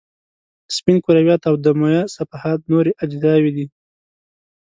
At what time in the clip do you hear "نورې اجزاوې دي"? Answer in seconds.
2.71-3.65